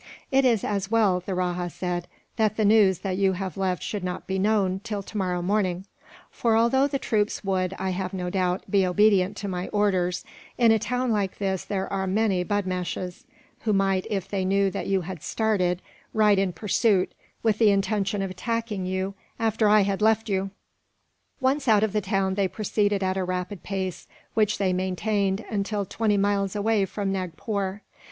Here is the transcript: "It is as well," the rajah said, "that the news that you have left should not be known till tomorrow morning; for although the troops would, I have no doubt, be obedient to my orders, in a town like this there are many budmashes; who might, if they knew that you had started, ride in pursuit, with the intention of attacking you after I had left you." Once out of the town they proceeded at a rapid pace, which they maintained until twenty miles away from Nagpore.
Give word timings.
"It 0.31 0.45
is 0.45 0.63
as 0.63 0.89
well," 0.89 1.19
the 1.23 1.35
rajah 1.35 1.69
said, 1.69 2.07
"that 2.35 2.57
the 2.57 2.65
news 2.65 3.01
that 3.01 3.17
you 3.17 3.33
have 3.33 3.55
left 3.55 3.83
should 3.83 4.03
not 4.03 4.25
be 4.25 4.39
known 4.39 4.79
till 4.83 5.03
tomorrow 5.03 5.43
morning; 5.43 5.85
for 6.31 6.57
although 6.57 6.87
the 6.87 6.97
troops 6.97 7.43
would, 7.43 7.75
I 7.77 7.91
have 7.91 8.11
no 8.11 8.31
doubt, 8.31 8.63
be 8.67 8.83
obedient 8.83 9.37
to 9.37 9.47
my 9.47 9.67
orders, 9.67 10.25
in 10.57 10.71
a 10.71 10.79
town 10.79 11.11
like 11.11 11.37
this 11.37 11.63
there 11.63 11.87
are 11.93 12.07
many 12.07 12.43
budmashes; 12.43 13.25
who 13.59 13.73
might, 13.73 14.07
if 14.09 14.27
they 14.27 14.43
knew 14.43 14.71
that 14.71 14.87
you 14.87 15.01
had 15.01 15.21
started, 15.21 15.83
ride 16.15 16.39
in 16.39 16.51
pursuit, 16.51 17.11
with 17.43 17.59
the 17.59 17.69
intention 17.69 18.23
of 18.23 18.31
attacking 18.31 18.87
you 18.87 19.13
after 19.39 19.69
I 19.69 19.81
had 19.81 20.01
left 20.01 20.27
you." 20.27 20.49
Once 21.39 21.67
out 21.67 21.83
of 21.83 21.93
the 21.93 22.01
town 22.01 22.33
they 22.33 22.47
proceeded 22.47 23.03
at 23.03 23.17
a 23.17 23.23
rapid 23.23 23.61
pace, 23.61 24.07
which 24.33 24.57
they 24.57 24.73
maintained 24.73 25.45
until 25.47 25.85
twenty 25.85 26.17
miles 26.17 26.55
away 26.55 26.85
from 26.85 27.11
Nagpore. 27.11 27.83